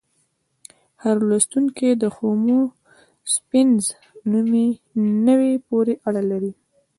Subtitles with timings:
[1.03, 2.59] هر لوستونکی د هومو
[3.33, 3.83] سیپینز
[5.27, 6.53] نوعې پورې اړه لري.